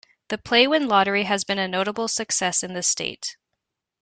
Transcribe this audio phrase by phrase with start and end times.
[0.29, 3.37] The Playwin lottery has been a notable success in the state.